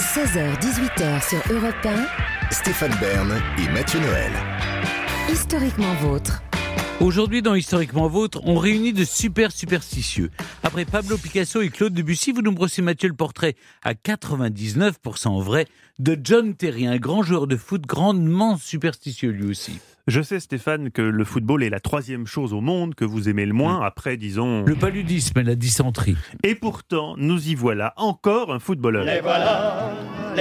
[0.00, 2.06] 16h-18h sur Europe 1,
[2.50, 4.32] Stéphane Bern et Mathieu Noël.
[5.30, 6.42] historiquement vôtre.
[7.00, 10.30] Aujourd'hui, dans Historiquement Vôtre, on réunit de super superstitieux.
[10.62, 15.66] Après Pablo Picasso et Claude Debussy, vous nous brossez, Mathieu, le portrait à 99% vrai
[15.98, 19.80] de John Terry, un grand joueur de foot grandement superstitieux lui aussi.
[20.06, 23.46] Je sais, Stéphane, que le football est la troisième chose au monde que vous aimez
[23.46, 24.64] le moins, après, disons...
[24.64, 26.16] Le paludisme et la dysenterie.
[26.42, 29.04] Et pourtant, nous y voilà, encore un footballeur.
[29.04, 29.92] Les voilà,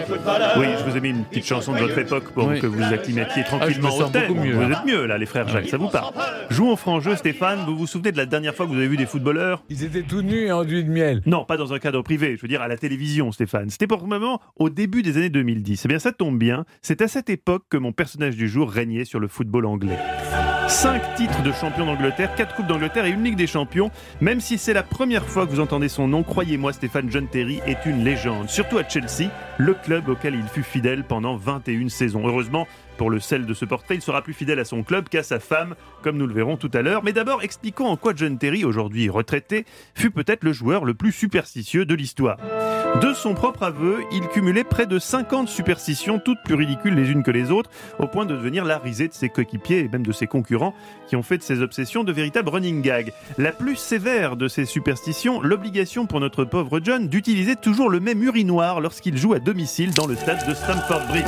[0.00, 0.54] les footballeurs.
[0.58, 2.60] Oui, je vous ai mis une petite chanson de votre époque pour Oui.
[2.60, 4.28] que vous acclimatiez Ah, je me tranquillement sens au thème.
[4.28, 4.78] beaucoup mieux, Vous là.
[4.80, 6.12] êtes mieux, là, les frères Jacques, ça vous parle.
[6.50, 7.60] Jouons au franc jeu, Stéphane.
[7.66, 9.62] Vous vous souvenez de la dernière fois que vous avez vu des footballeurs?
[9.70, 11.22] Ils étaient tout nus et enduits de miel.
[11.26, 13.70] Non, pas dans un cadre privé, je veux dire à la télévision, Stéphane.
[13.70, 15.82] C'était pour le moment au début des années 2010.
[15.84, 19.04] Eh bien, ça tombe bien, c'est à cette époque que mon personnage du jour régnait
[19.04, 19.98] sur le football anglais.
[20.68, 23.90] Cinq titres de champion d'Angleterre, quatre coupes d'Angleterre et une Ligue des Champions.
[24.20, 27.60] Même si c'est la première fois que vous entendez son nom, croyez-moi, Stéphane John Terry
[27.66, 28.48] est une légende.
[28.48, 32.26] Surtout à Chelsea, le club auquel il fut fidèle pendant 21 saisons.
[32.26, 35.22] Heureusement, pour le sel de ce portrait, il sera plus fidèle à son club qu'à
[35.22, 37.04] sa femme, comme nous le verrons tout à l'heure.
[37.04, 41.12] Mais d'abord, expliquons en quoi John Terry, aujourd'hui retraité, fut peut-être le joueur le plus
[41.12, 42.38] superstitieux de l'histoire.
[43.00, 47.24] De son propre aveu, il cumulait près de 50 superstitions, toutes plus ridicules les unes
[47.24, 50.12] que les autres, au point de devenir la risée de ses coéquipiers et même de
[50.12, 50.74] ses concurrents,
[51.08, 53.12] qui ont fait de ses obsessions de véritables running gags.
[53.36, 58.22] La plus sévère de ces superstitions, l'obligation pour notre pauvre John d'utiliser toujours le même
[58.22, 61.24] urinoir lorsqu'il joue à domicile dans le stade de Stamford Bridge.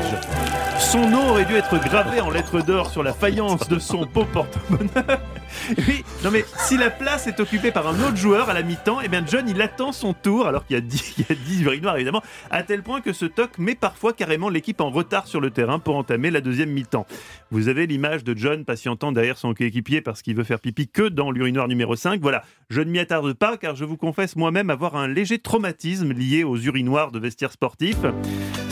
[0.78, 4.24] Son nom aurait dû être gravé en lettres d'or sur la faïence de son beau
[4.32, 5.20] porte-bonheur.
[5.88, 9.00] Oui, non mais si la place est occupée par un autre joueur à la mi-temps,
[9.02, 11.34] eh bien John il attend son tour alors qu'il y a 10, il y a
[11.34, 15.26] 10 urinoirs évidemment, à tel point que ce toc met parfois carrément l'équipe en retard
[15.26, 17.06] sur le terrain pour entamer la deuxième mi-temps.
[17.50, 21.08] Vous avez l'image de John patientant derrière son coéquipier parce qu'il veut faire pipi que
[21.08, 22.20] dans l'urinoir numéro 5.
[22.20, 26.12] Voilà, je ne m'y attarde pas car je vous confesse moi-même avoir un léger traumatisme
[26.12, 28.04] lié aux urinoirs de vestiaires sportifs.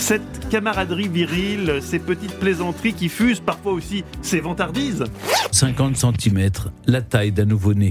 [0.06, 5.02] Cette camaraderie virile, ces petites plaisanteries qui fusent parfois aussi ces vantardises.
[5.50, 6.50] 50 cm,
[6.84, 7.91] la taille d'un nouveau-né.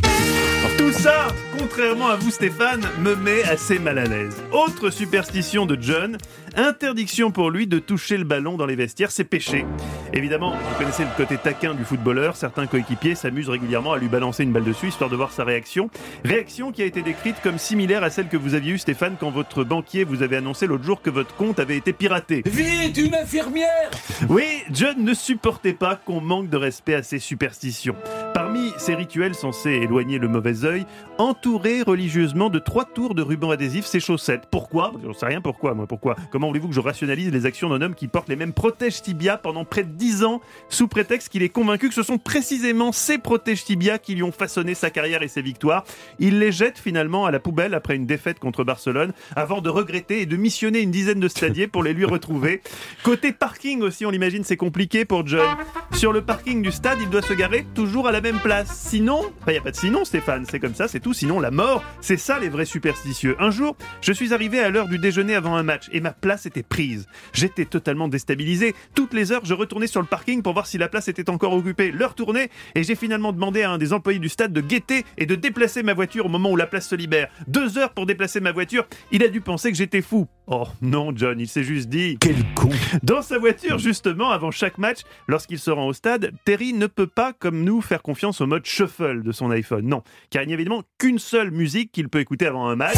[0.77, 4.41] Tout ça, contrairement à vous Stéphane, me met assez mal à l'aise.
[4.53, 6.17] Autre superstition de John,
[6.55, 9.65] interdiction pour lui de toucher le ballon dans les vestiaires, c'est péché.
[10.13, 14.43] Évidemment, vous connaissez le côté taquin du footballeur, certains coéquipiers s'amusent régulièrement à lui balancer
[14.43, 15.89] une balle dessus histoire de voir sa réaction.
[16.23, 19.31] Réaction qui a été décrite comme similaire à celle que vous aviez eue Stéphane quand
[19.31, 22.41] votre banquier vous avait annoncé l'autre jour que votre compte avait été piraté.
[22.45, 23.91] Vite, une infirmière
[24.29, 27.95] Oui, John ne supportait pas qu'on manque de respect à ses superstitions.
[28.33, 30.85] Parmi ces rituels censés éloigner le mauvais œil,
[31.17, 34.47] entourer religieusement de trois tours de ruban adhésif ses chaussettes.
[34.49, 34.93] Pourquoi?
[35.03, 35.87] J'en sais rien pourquoi, moi.
[35.87, 36.15] Pourquoi?
[36.31, 39.37] Comment voulez-vous que je rationalise les actions d'un homme qui porte les mêmes protèges tibia
[39.37, 43.17] pendant près de 10 ans, sous prétexte qu'il est convaincu que ce sont précisément ces
[43.17, 45.83] protèges tibia qui lui ont façonné sa carrière et ses victoires?
[46.19, 50.21] Il les jette finalement à la poubelle après une défaite contre Barcelone, avant de regretter
[50.21, 52.61] et de missionner une dizaine de stadiers pour les lui retrouver.
[53.03, 55.47] Côté parking aussi, on l'imagine, c'est compliqué pour John.
[55.93, 58.62] Sur le parking du stade, il doit se garer toujours à la même place.
[58.65, 61.13] Sinon, il n'y a pas de sinon, Stéphane, c'est comme ça, c'est tout.
[61.13, 63.35] Sinon, la mort, c'est ça les vrais superstitieux.
[63.39, 66.45] Un jour, je suis arrivé à l'heure du déjeuner avant un match et ma place
[66.45, 67.07] était prise.
[67.33, 68.75] J'étais totalement déstabilisé.
[68.95, 71.53] Toutes les heures, je retournais sur le parking pour voir si la place était encore
[71.53, 71.91] occupée.
[71.91, 75.25] L'heure tournait et j'ai finalement demandé à un des employés du stade de guetter et
[75.25, 77.29] de déplacer ma voiture au moment où la place se libère.
[77.47, 78.85] Deux heures pour déplacer ma voiture.
[79.11, 80.27] Il a dû penser que j'étais fou.
[80.47, 82.17] Oh non, John, il s'est juste dit.
[82.19, 82.69] Quel con
[83.01, 87.07] Dans sa voiture, justement, avant chaque match, lorsqu'il se rend au stade, Terry ne peut
[87.07, 89.87] pas, comme nous, faire confiance au mode shuffle de son iPhone.
[89.87, 92.97] Non, car il n'y a évidemment qu'une seule musique qu'il peut écouter avant un match.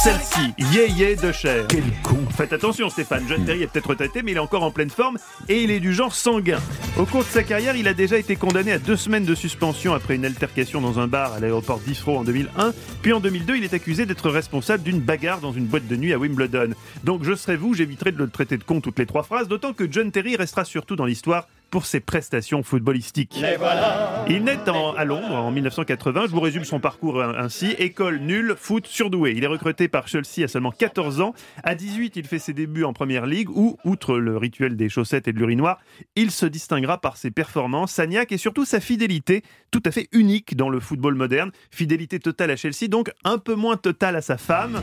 [0.00, 1.66] Celle-ci, Yeah Yeah de Cher.
[1.66, 4.70] Quel con Faites attention Stéphane, John Terry est peut-être retraité mais il est encore en
[4.70, 6.60] pleine forme et il est du genre sanguin.
[6.96, 9.94] Au cours de sa carrière, il a déjà été condamné à deux semaines de suspension
[9.94, 12.74] après une altercation dans un bar à l'aéroport d'Heathrow en 2001.
[13.02, 16.12] Puis en 2002, il est accusé d'être responsable d'une bagarre dans une boîte de nuit
[16.12, 16.74] à Wimbledon.
[17.02, 19.72] Donc je serais vous, j'éviterai de le traiter de con toutes les trois phrases, d'autant
[19.72, 23.38] que John Terry restera surtout dans l'histoire pour ses prestations footballistiques.
[23.58, 24.24] Voilà.
[24.28, 26.22] Il naît en- à Londres en 1980.
[26.26, 27.74] Je vous résume son parcours euh, ainsi.
[27.78, 29.34] École nulle, foot surdoué.
[29.36, 31.34] Il est recruté par Chelsea à seulement 14 ans.
[31.62, 35.28] À 18, il fait ses débuts en Première Ligue où, outre le rituel des chaussettes
[35.28, 35.78] et de l'urinoir,
[36.16, 40.08] il se distinguera par ses performances, sa niaque et surtout sa fidélité, tout à fait
[40.12, 41.50] unique dans le football moderne.
[41.70, 44.82] Fidélité totale à Chelsea, donc un peu moins totale à sa femme.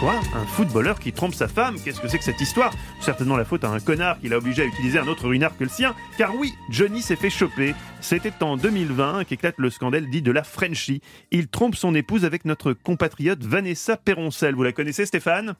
[0.00, 2.72] Quoi Un footballeur qui trompe sa femme Qu'est-ce que c'est que cette histoire?
[3.02, 5.64] Certainement la faute à un connard qui l'a obligé à utiliser un autre urinoir que
[5.64, 5.94] le sien.
[6.16, 7.74] Car oui, Johnny s'est fait choper.
[8.00, 11.02] C'était en 2020 qu'éclate le scandale dit de la Frenchie.
[11.32, 14.54] Il trompe son épouse avec notre compatriote Vanessa Peroncel.
[14.54, 15.54] Vous la connaissez Stéphane?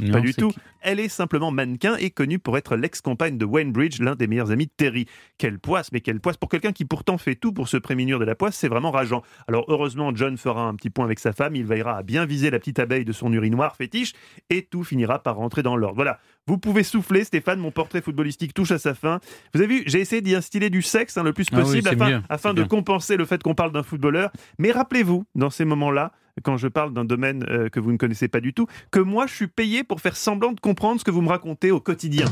[0.00, 0.50] Non, Pas du tout.
[0.50, 4.26] qui elle est simplement mannequin et connue pour être l'ex-compagne de Wayne Bridge, l'un des
[4.26, 5.06] meilleurs amis de Terry.
[5.38, 6.36] Quelle poisse, mais quelle poisse.
[6.36, 9.22] Pour quelqu'un qui pourtant fait tout pour se prémunir de la poisse, c'est vraiment rageant.
[9.48, 12.50] Alors heureusement, John fera un petit point avec sa femme, il veillera à bien viser
[12.50, 14.12] la petite abeille de son urinoir fétiche
[14.50, 15.94] et tout finira par rentrer dans l'ordre.
[15.96, 19.20] Voilà, vous pouvez souffler, Stéphane, mon portrait footballistique touche à sa fin.
[19.54, 21.88] Vous avez vu, j'ai essayé d'y instiller du sexe hein, le plus Ah oui, possible
[22.28, 22.68] afin, de bien.
[22.68, 24.30] compenser le fait qu'on parle d'un footballeur.
[24.58, 28.28] Mais rappelez-vous, dans ces moments-là, quand je parle d'un domaine euh, que vous ne connaissez
[28.28, 31.10] pas du tout, que moi je suis payé pour faire semblant de comprendre ce que
[31.10, 32.26] vous me racontez au quotidien.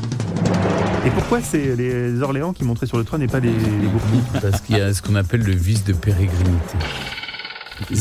[1.05, 4.23] Et pourquoi c'est les Orléans qui montraient sur le trône et pas les, les Bourbons
[4.41, 6.77] Parce qu'il y a ce qu'on appelle le vice de pérégrinité.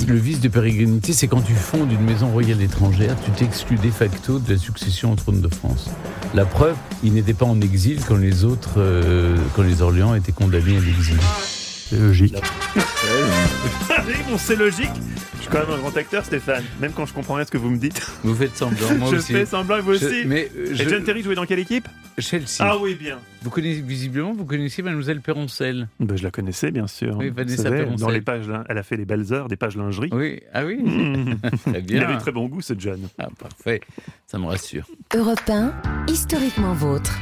[0.06, 3.90] Le vice de pérégrinité, c'est quand tu fondes une maison royale étrangère, tu t'exclus de
[3.90, 5.90] facto de la succession au trône de France.
[6.34, 10.32] La preuve, il n'était pas en exil quand les autres, euh, quand les Orléans étaient
[10.32, 11.19] condamnés à l'exil.
[11.93, 12.35] C'est logique.
[14.31, 14.89] Bon, c'est logique.
[15.37, 16.65] Je suis quand même un grand acteur, Stéphane.
[16.81, 19.17] Même quand je comprends rien ce que vous me dites, Vous faites semblant, moi je
[19.17, 19.33] aussi.
[19.33, 20.23] fais semblant et vous Je- aussi.
[20.25, 21.87] mais euh, Et je- John Terry jouait dans quelle équipe?
[22.19, 22.61] Chelsea.
[22.61, 23.19] Ah oui, bien.
[23.43, 25.89] Vous connaissez visiblement, vous connaissez Mademoiselle Peroncel.
[26.00, 27.17] Ben, je la connaissais, bien sûr.
[27.19, 28.00] Oui, Vanessa savez, Peroncel.
[28.00, 30.11] dans les pages, elle a fait les belles heures, des pages lingerie.
[30.12, 31.35] Oui, ah oui, Mmh.
[31.67, 32.03] très Il bien.
[32.09, 33.00] avait très bon goût, ce John.
[33.19, 33.81] Ah, parfait,
[34.27, 34.87] ça me rassure.
[35.15, 35.73] Europe 1,
[36.09, 37.19] historiquement vôtre.